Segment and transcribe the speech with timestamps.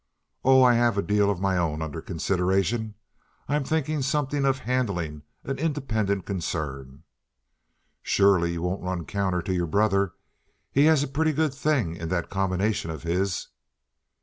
[0.43, 2.95] "Oh, I have a deal of my own under consideration,
[3.47, 7.03] I'm thinking something of handling an independent concern."
[8.01, 10.13] "Surely you won't run counter to your brother?
[10.71, 13.49] He has a pretty good thing in that combination of his."